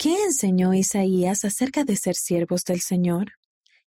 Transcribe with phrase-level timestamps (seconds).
[0.00, 3.32] ¿Qué enseñó Isaías acerca de ser siervos del Señor?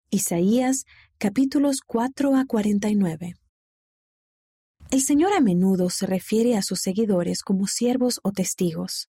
[0.09, 0.85] Isaías
[1.19, 3.35] capítulos 4 a 49.
[4.89, 9.07] El Señor a menudo se refiere a sus seguidores como siervos o testigos.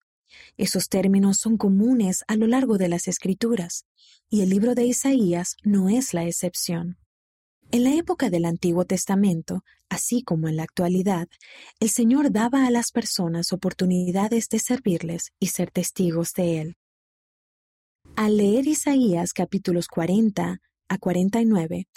[0.58, 3.86] Esos términos son comunes a lo largo de las Escrituras,
[4.30, 6.98] y el libro de Isaías no es la excepción.
[7.72, 11.30] En la época del Antiguo Testamento, así como en la actualidad,
[11.80, 16.76] el Señor daba a las personas oportunidades de servirles y ser testigos de Él.
[18.22, 20.60] Al leer Isaías capítulos 40
[20.90, 21.88] a 49,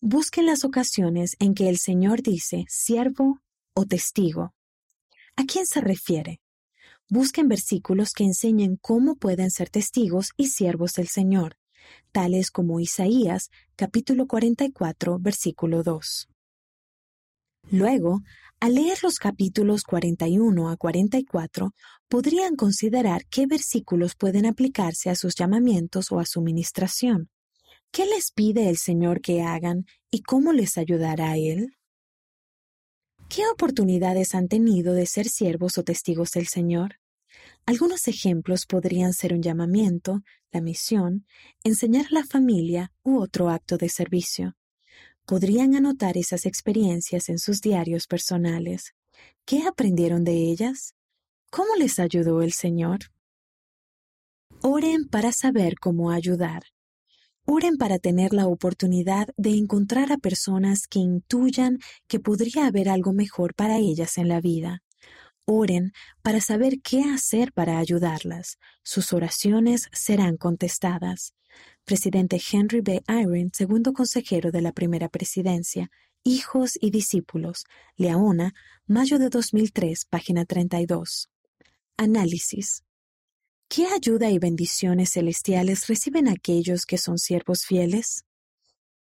[0.00, 3.42] busquen las ocasiones en que el Señor dice siervo
[3.74, 4.54] o testigo.
[5.36, 6.40] ¿A quién se refiere?
[7.10, 11.58] Busquen versículos que enseñen cómo pueden ser testigos y siervos del Señor,
[12.10, 16.28] tales como Isaías capítulo 44 versículo 2.
[17.70, 18.22] Luego,
[18.66, 21.72] al leer los capítulos 41 a 44,
[22.08, 27.30] podrían considerar qué versículos pueden aplicarse a sus llamamientos o a su ministración.
[27.92, 31.76] ¿Qué les pide el Señor que hagan y cómo les ayudará a Él?
[33.28, 36.96] ¿Qué oportunidades han tenido de ser siervos o testigos del Señor?
[37.66, 41.24] Algunos ejemplos podrían ser un llamamiento, la misión,
[41.62, 44.56] enseñar a la familia u otro acto de servicio
[45.26, 48.94] podrían anotar esas experiencias en sus diarios personales.
[49.44, 50.94] ¿Qué aprendieron de ellas?
[51.50, 53.00] ¿Cómo les ayudó el Señor?
[54.62, 56.62] Oren para saber cómo ayudar.
[57.44, 63.12] Oren para tener la oportunidad de encontrar a personas que intuyan que podría haber algo
[63.12, 64.82] mejor para ellas en la vida.
[65.46, 68.58] Oren para saber qué hacer para ayudarlas.
[68.82, 71.34] Sus oraciones serán contestadas.
[71.84, 73.02] Presidente Henry B.
[73.08, 75.90] Eyring, segundo consejero de la primera presidencia,
[76.28, 77.66] Hijos y discípulos,
[77.96, 78.52] Leona,
[78.88, 81.30] mayo de 2003, página 32.
[81.96, 82.82] Análisis.
[83.68, 88.24] ¿Qué ayuda y bendiciones celestiales reciben aquellos que son siervos fieles?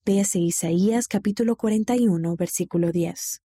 [0.06, 3.42] Véase Isaías capítulo 41, versículo 10.